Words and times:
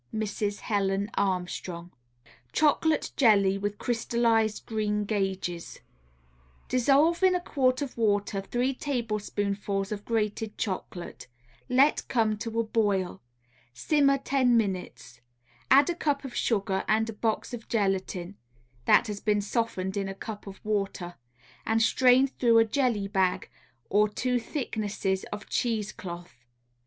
Mrs. 0.11 0.61
Helen 0.61 1.11
Armstrong. 1.13 1.91
CHOCOLATE 2.53 3.11
JELLY 3.17 3.59
WITH 3.59 3.77
CRYSTALLIZED 3.77 4.65
GREEN 4.65 5.05
GAGES 5.05 5.81
Dissolve 6.67 7.21
in 7.21 7.35
a 7.35 7.39
quart 7.39 7.83
of 7.83 7.95
water 7.99 8.41
three 8.41 8.73
tablespoonfuls 8.73 9.91
of 9.91 10.03
grated 10.03 10.57
chocolate; 10.57 11.27
let 11.69 12.07
come 12.07 12.35
to 12.39 12.59
a 12.59 12.63
boil; 12.63 13.21
simmer 13.75 14.17
ten 14.17 14.57
minutes; 14.57 15.21
add 15.69 15.87
a 15.87 15.93
cup 15.95 16.25
of 16.25 16.33
sugar 16.35 16.83
and 16.87 17.07
a 17.07 17.13
box 17.13 17.53
of 17.53 17.67
gelatine 17.69 18.37
(that 18.85 19.05
has 19.05 19.19
been 19.19 19.39
softened 19.39 19.95
in 19.95 20.09
a 20.09 20.15
cup 20.15 20.47
of 20.47 20.59
water) 20.65 21.13
and 21.63 21.79
strain 21.79 22.25
through 22.25 22.57
a 22.57 22.65
jelly 22.65 23.07
bag 23.07 23.51
or 23.87 24.09
two 24.09 24.39
thicknesses 24.39 25.25
of 25.25 25.47
cheese 25.47 25.91
cloth. 25.91 26.43